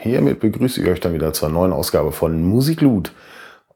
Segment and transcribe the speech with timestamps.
[0.00, 3.12] hiermit begrüße ich euch dann wieder zur neuen Ausgabe von Musikloot,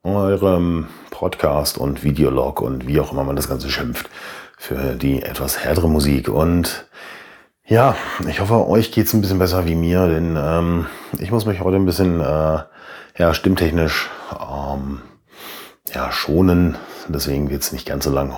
[0.02, 4.08] eurem Podcast und Videolog und wie auch immer man das Ganze schimpft,
[4.56, 6.28] für die etwas härtere Musik.
[6.28, 6.86] Und
[7.66, 7.96] ja,
[8.28, 10.86] ich hoffe, euch geht's ein bisschen besser wie mir, denn ähm,
[11.18, 12.58] ich muss mich heute ein bisschen äh,
[13.16, 15.02] ja, stimmtechnisch ähm,
[15.94, 16.76] ja, schonen.
[17.08, 18.34] Deswegen wird's nicht ganz so lang,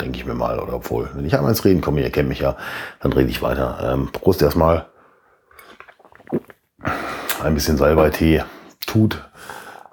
[0.00, 0.58] denke ich mir mal.
[0.58, 2.56] Oder obwohl, wenn ich einmal ins Reden komme, ihr kennt mich ja,
[3.00, 3.92] dann rede ich weiter.
[3.92, 4.89] Ähm, Prost erstmal
[7.42, 8.44] ein bisschen Salbeitee
[8.86, 9.22] tut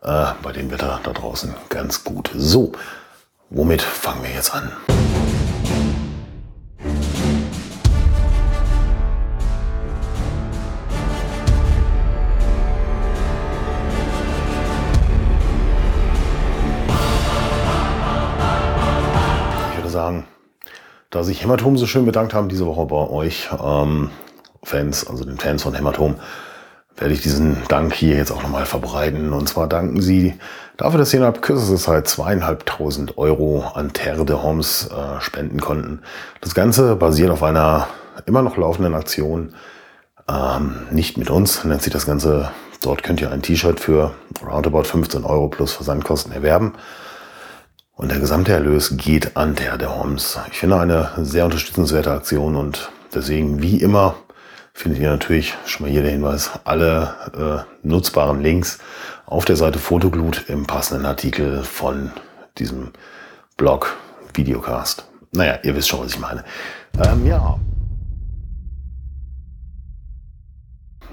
[0.01, 2.29] äh, bei dem Wetter da draußen ganz gut.
[2.35, 2.73] So,
[3.49, 4.71] womit fangen wir jetzt an?
[19.71, 20.25] Ich würde sagen,
[21.09, 24.11] da sich Hämatom so schön bedankt haben diese Woche bei euch ähm,
[24.63, 26.15] Fans, also den Fans von Hämatom,
[26.97, 29.31] werde ich diesen Dank hier jetzt auch nochmal verbreiten.
[29.31, 30.33] Und zwar danken Sie
[30.77, 36.01] dafür, dass Sie innerhalb kürzester Zeit zweieinhalbtausend Euro an Terre de Homs äh, spenden konnten.
[36.41, 37.87] Das Ganze basiert auf einer
[38.25, 39.53] immer noch laufenden Aktion.
[40.27, 42.51] Ähm, nicht mit uns nennt sich das Ganze.
[42.81, 44.13] Dort könnt ihr ein T-Shirt für
[44.45, 46.73] roundabout 15 Euro plus Versandkosten erwerben.
[47.95, 50.39] Und der gesamte Erlös geht an Terre de Homs.
[50.51, 54.15] Ich finde eine sehr unterstützenswerte Aktion und deswegen wie immer
[54.77, 58.77] findet ihr natürlich, schon mal hier der Hinweis, alle äh, nutzbaren Links
[59.25, 62.11] auf der Seite Fotoglut im passenden Artikel von
[62.59, 62.91] diesem
[63.57, 63.97] Blog
[64.35, 65.07] Videocast.
[65.31, 66.43] Naja, ihr wisst schon, was ich meine.
[67.03, 67.59] Ähm, ja.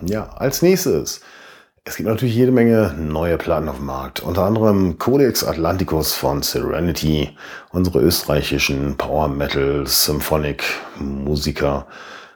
[0.04, 1.22] Ja, als nächstes.
[1.84, 4.20] Es gibt natürlich jede Menge neue Platten auf dem Markt.
[4.20, 7.34] Unter anderem Codex Atlanticus von Serenity,
[7.70, 10.64] unsere österreichischen Power Metal Symphonic
[10.98, 11.86] Musiker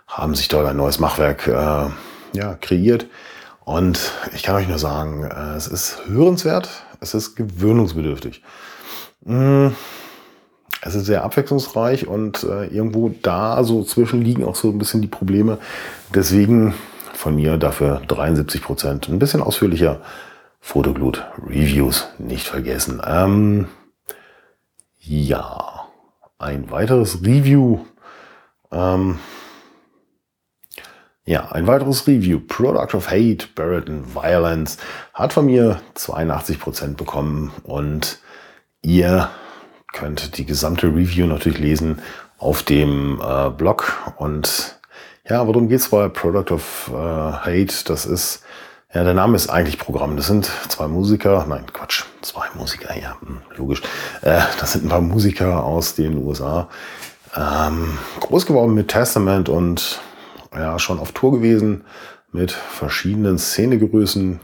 [0.09, 1.87] haben sich dort ein neues Machwerk äh,
[2.37, 3.07] ja, kreiert.
[3.65, 6.69] Und ich kann euch nur sagen, äh, es ist hörenswert,
[7.01, 8.43] es ist gewöhnungsbedürftig.
[9.25, 9.69] Mm,
[10.81, 15.03] es ist sehr abwechslungsreich und äh, irgendwo da so zwischen liegen auch so ein bisschen
[15.03, 15.59] die Probleme.
[16.15, 16.75] Deswegen
[17.13, 19.09] von mir dafür 73 Prozent.
[19.09, 20.01] Ein bisschen ausführlicher.
[20.61, 23.03] Fotoglut Reviews nicht vergessen.
[23.05, 23.69] Ähm,
[24.99, 25.87] ja,
[26.39, 27.81] ein weiteres Review.
[28.71, 29.19] Ähm,
[31.29, 32.41] ja, ein weiteres Review.
[32.41, 34.79] Product of Hate, Buried in Violence
[35.13, 38.19] hat von mir 82% bekommen und
[38.81, 39.29] ihr
[39.93, 42.01] könnt die gesamte Review natürlich lesen
[42.39, 43.93] auf dem äh, Blog.
[44.17, 44.81] Und
[45.29, 47.85] ja, worum geht's bei Product of äh, Hate?
[47.85, 48.43] Das ist,
[48.95, 50.17] ja, der Name ist eigentlich Programm.
[50.17, 53.83] Das sind zwei Musiker, nein, Quatsch, zwei Musiker, ja, hm, logisch.
[54.23, 56.71] Äh, das sind ein paar Musiker aus den USA.
[57.37, 60.01] Ähm, groß geworden mit Testament und
[60.55, 61.85] ja schon auf Tour gewesen
[62.33, 64.41] mit verschiedenen Szenegrößen,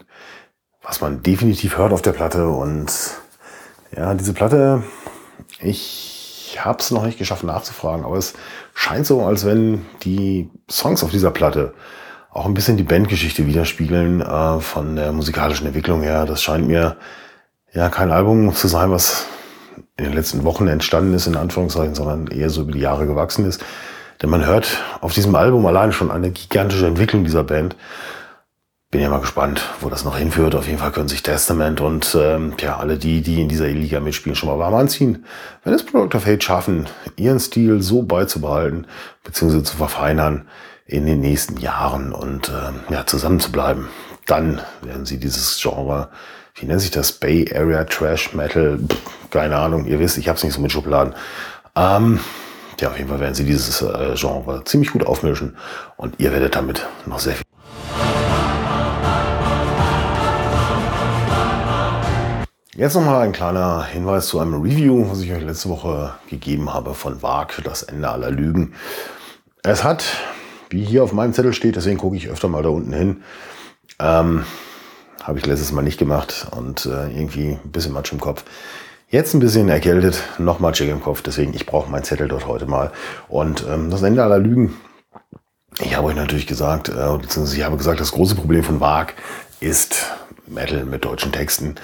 [0.83, 2.49] was man definitiv hört auf der Platte.
[2.49, 2.93] Und
[3.97, 4.83] ja, diese Platte,
[5.61, 8.35] ich habe es noch nicht geschafft nachzufragen, aber es
[8.75, 11.75] scheint so, als wenn die Songs auf dieser Platte
[12.31, 16.27] auch ein bisschen die Bandgeschichte widerspiegeln äh, von der musikalischen Entwicklung her.
[16.27, 16.97] Das scheint mir
[17.73, 19.27] ja kein Album zu sein, was
[19.97, 23.47] in den letzten Wochen entstanden ist, in Anführungszeichen, sondern eher so über die Jahre gewachsen
[23.47, 23.65] ist.
[24.23, 27.77] Denn man hört auf diesem Album alleine schon eine gigantische Entwicklung dieser Band.
[28.91, 30.55] Bin ja mal gespannt, wo das noch hinführt.
[30.55, 33.99] Auf jeden Fall können sich Testament und ähm, ja, alle die, die in dieser Liga
[33.99, 35.25] mitspielen, schon mal warm anziehen.
[35.65, 36.87] Wenn es Product of Hate schaffen,
[37.17, 38.87] ihren Stil so beizubehalten,
[39.25, 40.47] beziehungsweise zu verfeinern
[40.87, 43.89] in den nächsten Jahren und ähm, ja, zusammen zu bleiben,
[44.27, 46.09] dann werden sie dieses Genre,
[46.55, 50.37] wie nennt sich das, Bay Area Trash Metal, Pff, keine Ahnung, ihr wisst, ich habe
[50.37, 51.15] es nicht so mit Schubladen.
[51.75, 52.21] Ähm,
[52.81, 55.57] ja, auf jeden Fall werden sie dieses äh, Genre ziemlich gut aufmischen
[55.97, 57.45] und ihr werdet damit noch sehr viel.
[62.77, 66.95] Jetzt nochmal ein kleiner Hinweis zu einem Review, was ich euch letzte Woche gegeben habe
[66.95, 68.75] von Wag, das Ende aller Lügen.
[69.63, 70.05] Es hat,
[70.71, 73.23] wie hier auf meinem Zettel steht, deswegen gucke ich öfter mal da unten hin,
[74.01, 74.45] ähm,
[75.23, 78.45] habe ich letztes Mal nicht gemacht und äh, irgendwie ein bisschen Matsch im Kopf.
[79.09, 82.67] Jetzt ein bisschen erkältet, noch matschig im Kopf, deswegen ich brauche meinen Zettel dort heute
[82.67, 82.91] mal.
[83.29, 84.75] Und ähm, das Ende aller Lügen.
[85.81, 89.15] Ich habe euch natürlich gesagt, äh, beziehungsweise ich habe gesagt, das große Problem von VAG
[89.61, 90.07] ist
[90.47, 91.77] Metal mit deutschen Texten.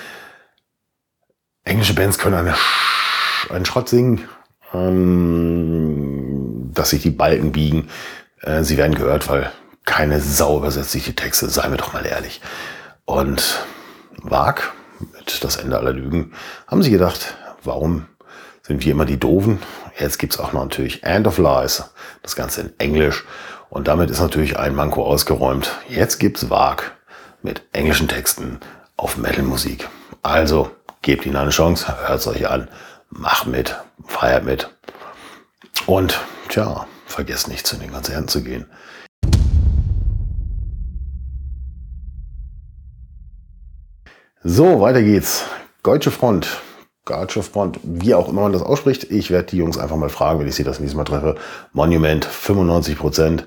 [1.65, 4.29] Englische Bands können eine Sch einen Schrott singen,
[4.73, 7.89] ähm, dass sich die Balken biegen.
[8.43, 9.51] Äh, sie werden gehört, weil
[9.85, 12.41] keine Sau übersetzt sich die Texte, seien wir doch mal ehrlich.
[13.05, 13.65] Und
[14.23, 16.32] VAG mit Das Ende aller Lügen,
[16.67, 18.06] haben sie gedacht, warum
[18.62, 19.58] sind wir immer die Doofen?
[19.99, 21.85] Jetzt gibt's auch noch natürlich End of Lies,
[22.23, 23.25] das Ganze in Englisch.
[23.69, 25.73] Und damit ist natürlich ein Manko ausgeräumt.
[25.88, 26.93] Jetzt gibt's Wag.
[27.43, 28.61] mit englischen Texten
[28.97, 29.88] auf Metal-Musik.
[30.23, 30.70] Also
[31.02, 32.69] gebt ihnen eine Chance, hört es euch an,
[33.08, 33.76] macht mit,
[34.06, 34.70] feiert mit.
[35.87, 38.67] Und tja, vergesst nicht zu den Konzerten zu gehen.
[44.43, 45.45] So, weiter geht's.
[45.83, 46.63] Deutsche Front.
[47.05, 49.05] Deutsche Front, wie auch immer man das ausspricht.
[49.11, 51.35] Ich werde die Jungs einfach mal fragen, wenn ich sie das nächste Mal treffe.
[51.75, 53.47] Monument 95 Prozent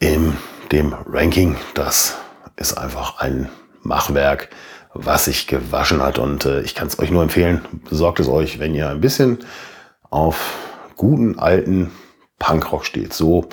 [0.00, 0.36] in
[0.72, 1.56] dem Ranking.
[1.74, 2.16] Das
[2.56, 3.48] ist einfach ein
[3.82, 4.48] Machwerk,
[4.92, 6.18] was sich gewaschen hat.
[6.18, 9.38] Und äh, ich kann es euch nur empfehlen, besorgt es euch, wenn ihr ein bisschen
[10.10, 10.58] auf
[10.96, 11.92] guten alten
[12.40, 13.12] Punkrock steht.
[13.12, 13.50] So,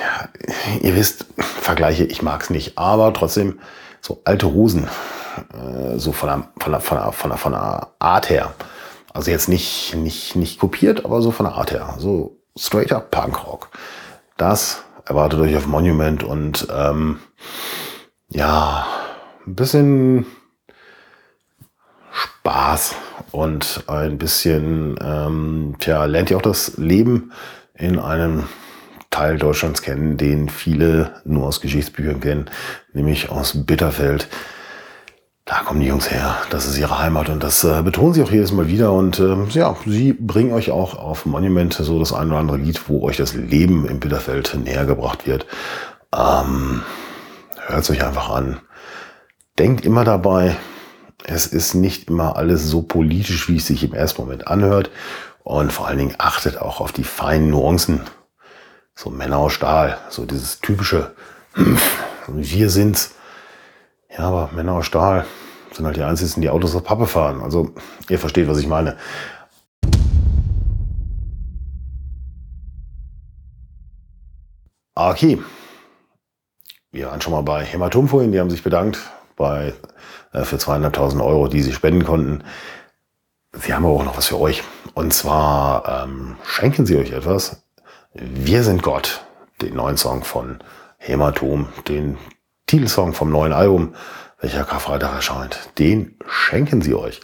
[0.00, 0.28] ja,
[0.82, 3.58] ihr wisst, Vergleiche, ich mag es nicht, aber trotzdem
[4.08, 4.88] so alte Hosen,
[5.52, 8.54] äh, so von der, von, der, von, der, von, der, von der Art her.
[9.12, 11.94] Also jetzt nicht, nicht, nicht kopiert, aber so von der Art her.
[11.98, 13.68] So straighter Punkrock.
[14.38, 17.18] Das erwartet euch auf Monument und ähm,
[18.30, 18.86] ja,
[19.46, 20.26] ein bisschen
[22.10, 22.94] Spaß
[23.30, 27.32] und ein bisschen, ähm, tja, lernt ihr auch das Leben
[27.74, 28.48] in einem
[29.18, 32.50] Teil Deutschlands kennen, den viele nur aus Geschichtsbüchern kennen,
[32.92, 34.28] nämlich aus Bitterfeld.
[35.44, 38.30] Da kommen die Jungs her, das ist ihre Heimat und das äh, betonen sie auch
[38.30, 38.92] jedes Mal wieder.
[38.92, 42.88] Und äh, ja, sie bringen euch auch auf Monument so das ein oder andere Lied,
[42.88, 45.46] wo euch das Leben im Bitterfeld näher gebracht wird.
[46.16, 46.82] Ähm,
[47.66, 48.60] Hört es euch einfach an.
[49.58, 50.56] Denkt immer dabei,
[51.24, 54.90] es ist nicht immer alles so politisch, wie es sich im ersten Moment anhört.
[55.42, 58.02] Und vor allen Dingen achtet auch auf die feinen Nuancen
[58.98, 61.14] so Männer aus Stahl, so dieses typische,
[62.26, 63.14] wir sind's.
[64.10, 65.24] Ja, aber Männer aus Stahl
[65.72, 67.40] sind halt die einzigen, die Autos auf Pappe fahren.
[67.40, 67.70] Also,
[68.08, 68.96] ihr versteht, was ich meine.
[74.96, 75.38] Okay.
[76.90, 78.98] Wir waren schon mal bei Hämatomfolien, die haben sich bedankt
[79.36, 79.74] bei,
[80.32, 82.42] äh, für zweieinhalbtausend Euro, die sie spenden konnten.
[83.52, 84.64] Sie haben aber auch noch was für euch.
[84.94, 87.62] Und zwar ähm, schenken sie euch etwas.
[88.14, 89.24] Wir sind Gott,
[89.60, 90.58] den neuen Song von
[90.96, 92.16] Hämatom, den
[92.66, 93.94] Titelsong vom neuen Album,
[94.40, 95.70] welcher Karfreitag erscheint.
[95.78, 97.20] Den schenken sie euch.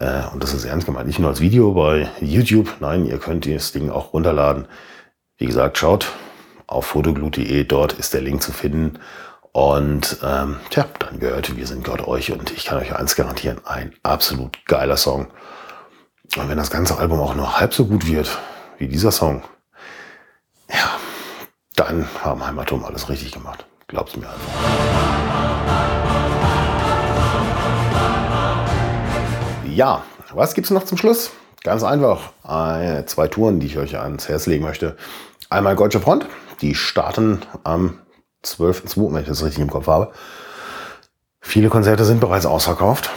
[0.00, 1.06] Äh, und das ist ernst gemeint.
[1.06, 2.76] Nicht nur als Video bei YouTube.
[2.80, 4.66] Nein, ihr könnt das Ding auch runterladen.
[5.38, 6.12] Wie gesagt, schaut
[6.66, 7.64] auf fotoglut.de.
[7.64, 8.98] Dort ist der Link zu finden.
[9.52, 12.32] Und ähm, tja, dann gehört Wir sind Gott euch.
[12.32, 15.28] Und ich kann euch eins garantieren, ein absolut geiler Song.
[16.36, 18.38] Und wenn das ganze Album auch nur halb so gut wird
[18.78, 19.42] wie dieser Song,
[20.72, 20.98] ja,
[21.76, 23.66] dann haben Heimatum alles richtig gemacht.
[23.88, 25.50] Glaub's mir einfach.
[29.66, 30.02] Ja,
[30.32, 31.30] was gibt's noch zum Schluss?
[31.62, 32.32] Ganz einfach.
[32.42, 34.96] Eine, zwei Touren, die ich euch ans Herz legen möchte.
[35.48, 36.26] Einmal Deutsche Front.
[36.60, 37.98] Die starten am
[38.44, 40.12] 12.2., wenn ich das richtig im Kopf habe.
[41.40, 43.10] Viele Konzerte sind bereits ausverkauft.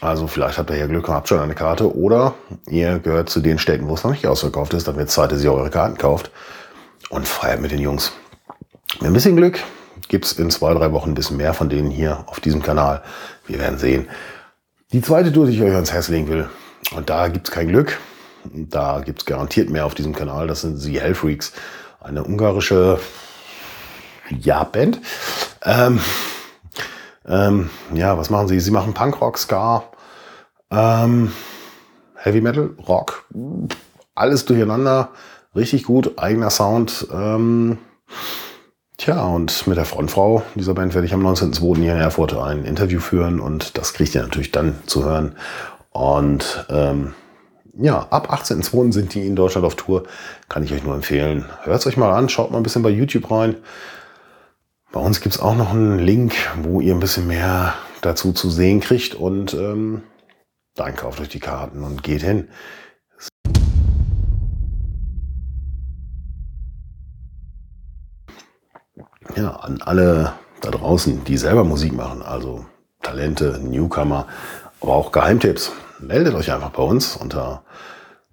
[0.00, 2.34] Also vielleicht habt ihr ja Glück und habt schon eine Karte oder
[2.68, 5.52] ihr gehört zu den Städten, wo es noch nicht ausverkauft ist, damit Zeit, dass ihr
[5.52, 6.30] eure Karten kauft
[7.10, 8.12] und feiert mit den Jungs.
[9.00, 9.60] Mit ein bisschen Glück
[10.08, 13.02] gibt es in zwei, drei Wochen ein bisschen mehr von denen hier auf diesem Kanal.
[13.46, 14.08] Wir werden sehen.
[14.92, 16.48] Die zweite Tour, die ich euch ans Herz legen will,
[16.94, 17.98] und da gibt es kein Glück,
[18.44, 21.52] da gibt es garantiert mehr auf diesem Kanal, das sind die Hellfreaks,
[22.00, 22.98] eine ungarische
[24.30, 25.00] Ja-Band.
[25.64, 26.00] Ähm,
[27.28, 28.60] ähm, ja, was machen sie?
[28.60, 29.84] Sie machen Punkrock, Ska,
[30.70, 31.32] ähm,
[32.14, 33.24] Heavy Metal, Rock,
[34.14, 35.10] alles durcheinander.
[35.54, 37.06] Richtig gut, eigener Sound.
[37.12, 37.78] Ähm,
[38.96, 41.76] tja, und mit der Frontfrau dieser Band werde ich am 19.02.
[41.76, 45.36] hier in Erfurt ein Interview führen und das kriegt ihr natürlich dann zu hören.
[45.90, 47.14] Und ähm,
[47.80, 48.92] ja, ab 18.02.
[48.92, 50.04] sind die in Deutschland auf Tour.
[50.48, 51.46] Kann ich euch nur empfehlen.
[51.62, 53.56] Hört es euch mal an, schaut mal ein bisschen bei YouTube rein.
[54.90, 58.48] Bei uns gibt es auch noch einen Link, wo ihr ein bisschen mehr dazu zu
[58.48, 59.14] sehen kriegt.
[59.14, 60.02] Und ähm,
[60.74, 62.48] dann kauft euch die Karten und geht hin.
[69.36, 72.64] Ja, an alle da draußen, die selber Musik machen, also
[73.02, 74.26] Talente, Newcomer,
[74.80, 77.62] aber auch Geheimtipps, meldet euch einfach bei uns unter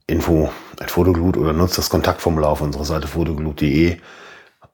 [0.07, 0.49] info
[0.95, 3.97] oder nutzt das Kontaktformular auf unserer Seite fotoglut.de.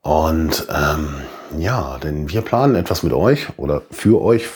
[0.02, 1.14] Und ähm,
[1.58, 4.48] ja, denn wir planen etwas mit euch oder für euch.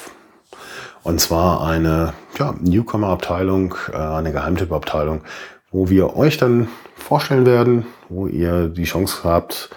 [1.03, 5.23] Und zwar eine ja, Newcomer-Abteilung, äh, eine Geheimtipp-Abteilung,
[5.71, 9.71] wo wir euch dann vorstellen werden, wo ihr die Chance habt,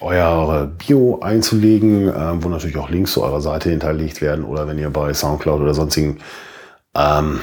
[0.00, 4.78] euer Bio einzulegen, äh, wo natürlich auch Links zu eurer Seite hinterlegt werden oder wenn
[4.78, 6.18] ihr bei Soundcloud oder sonstigen
[6.94, 7.40] ähm,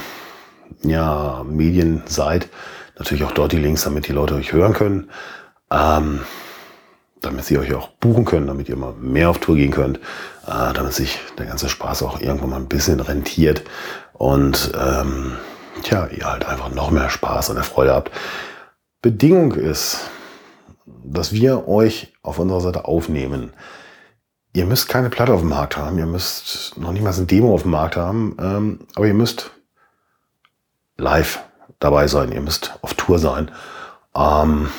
[0.84, 2.50] ja, Medien seid,
[2.98, 5.10] natürlich auch dort die Links, damit die Leute euch hören können.
[5.72, 6.22] Ähm,
[7.26, 9.98] damit sie euch auch buchen können, damit ihr mal mehr auf Tour gehen könnt,
[10.48, 13.64] äh, damit sich der ganze Spaß auch irgendwann mal ein bisschen rentiert
[14.14, 15.34] und ähm,
[15.84, 18.12] tja, ihr halt einfach noch mehr Spaß und Freude habt.
[19.02, 20.02] Bedingung ist,
[20.86, 23.54] dass wir euch auf unserer Seite aufnehmen.
[24.54, 27.54] Ihr müsst keine Platte auf dem Markt haben, ihr müsst noch nicht mal ein Demo
[27.54, 29.52] auf dem Markt haben, ähm, aber ihr müsst
[30.98, 31.40] live
[31.80, 33.52] dabei sein, ihr müsst auf Tour sein.
[34.16, 34.70] Ähm,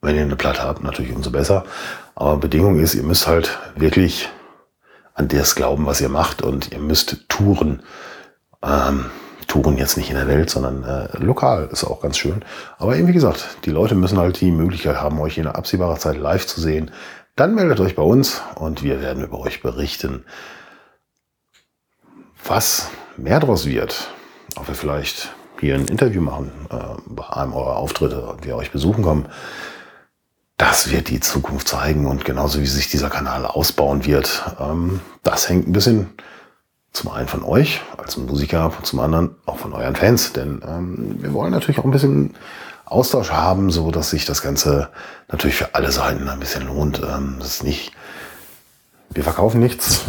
[0.00, 1.64] wenn ihr eine Platte habt, natürlich umso besser.
[2.14, 4.28] Aber Bedingung ist, ihr müsst halt wirklich
[5.14, 7.82] an das glauben, was ihr macht und ihr müsst touren.
[8.62, 9.06] Ähm,
[9.48, 12.44] touren jetzt nicht in der Welt, sondern äh, lokal ist auch ganz schön.
[12.76, 16.18] Aber eben wie gesagt, die Leute müssen halt die Möglichkeit haben, euch in absehbarer Zeit
[16.18, 16.90] live zu sehen.
[17.34, 20.24] Dann meldet euch bei uns und wir werden über euch berichten.
[22.44, 24.10] Was mehr daraus wird,
[24.56, 26.76] ob wir vielleicht hier ein Interview machen äh,
[27.06, 29.28] bei einem eurer Auftritte und wir euch besuchen kommen,
[30.58, 34.44] das wird die Zukunft zeigen und genauso wie sich dieser Kanal ausbauen wird.
[34.60, 36.10] Ähm, das hängt ein bisschen
[36.92, 41.32] zum einen von euch als Musiker, zum anderen auch von euren Fans, denn ähm, wir
[41.32, 42.34] wollen natürlich auch ein bisschen
[42.86, 44.88] Austausch haben, so dass sich das Ganze
[45.28, 47.00] natürlich für alle Seiten ein bisschen lohnt.
[47.02, 47.92] Ähm, das ist nicht,
[49.10, 50.02] wir verkaufen nichts.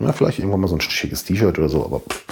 [0.00, 2.24] Ja, vielleicht irgendwann mal so ein schickes T-Shirt oder so, aber pff,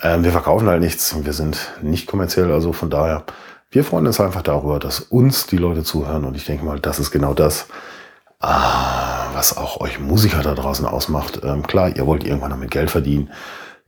[0.00, 1.14] äh, wir verkaufen halt nichts.
[1.22, 3.24] Wir sind nicht kommerziell, also von daher
[3.72, 6.98] wir freuen uns einfach darüber, dass uns die Leute zuhören und ich denke mal, das
[6.98, 7.66] ist genau das,
[8.38, 11.40] ah, was auch euch Musiker da draußen ausmacht.
[11.42, 13.30] Ähm, klar, ihr wollt irgendwann damit Geld verdienen,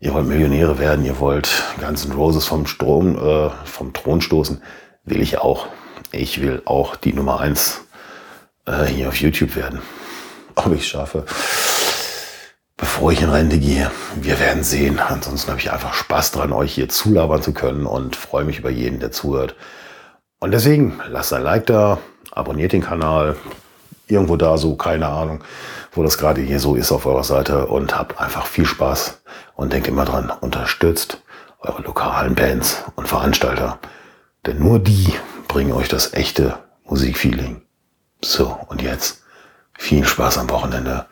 [0.00, 4.62] ihr wollt Millionäre werden, ihr wollt ganzen Roses vom Strom, äh, vom Thron stoßen.
[5.04, 5.66] Will ich auch.
[6.12, 7.82] Ich will auch die Nummer eins
[8.64, 9.82] äh, hier auf YouTube werden.
[10.54, 11.26] Ob ich schaffe
[12.94, 13.90] bevor ich in Rente gehe.
[14.14, 15.00] Wir werden sehen.
[15.00, 18.70] Ansonsten habe ich einfach Spaß dran, euch hier zulabern zu können und freue mich über
[18.70, 19.56] jeden, der zuhört.
[20.38, 21.98] Und deswegen lasst ein Like da,
[22.30, 23.34] abonniert den Kanal,
[24.06, 25.42] irgendwo da so, keine Ahnung,
[25.90, 29.22] wo das gerade hier so ist auf eurer Seite und habt einfach viel Spaß
[29.56, 31.20] und denkt immer dran, unterstützt
[31.58, 33.80] eure lokalen Bands und Veranstalter,
[34.46, 35.12] denn nur die
[35.48, 37.60] bringen euch das echte Musikfeeling.
[38.22, 39.24] So, und jetzt
[39.76, 41.06] viel Spaß am Wochenende.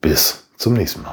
[0.00, 1.12] Bis zum nächsten Mal.